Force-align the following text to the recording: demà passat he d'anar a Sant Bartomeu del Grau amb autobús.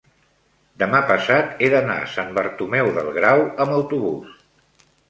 demà 0.83 1.01
passat 1.11 1.61
he 1.61 1.69
d'anar 1.75 1.99
a 1.99 2.09
Sant 2.17 2.35
Bartomeu 2.39 2.91
del 2.99 3.13
Grau 3.21 3.47
amb 3.47 3.79
autobús. 3.79 4.43